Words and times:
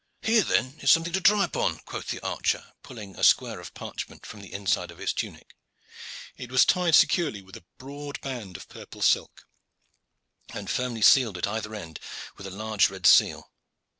"Here, 0.23 0.41
then, 0.41 0.79
is 0.79 0.91
something 0.91 1.13
to 1.13 1.21
try 1.21 1.45
upon," 1.45 1.77
quoth 1.85 2.07
the 2.07 2.19
archer, 2.21 2.71
pulling 2.81 3.15
a 3.15 3.23
square 3.23 3.59
of 3.59 3.75
parchment 3.75 4.25
from 4.25 4.41
the 4.41 4.51
inside 4.51 4.89
of 4.89 4.97
his 4.97 5.13
tunic. 5.13 5.55
It 6.37 6.51
was 6.51 6.65
tied 6.65 6.95
securely 6.95 7.43
with 7.43 7.55
a 7.55 7.65
broad 7.77 8.19
band 8.21 8.57
of 8.57 8.67
purple 8.67 9.03
silk, 9.03 9.47
and 10.49 10.71
firmly 10.71 11.03
sealed 11.03 11.37
at 11.37 11.45
either 11.45 11.75
end 11.75 11.99
with 12.35 12.47
a 12.47 12.49
large 12.49 12.89
red 12.89 13.05
seal. 13.05 13.51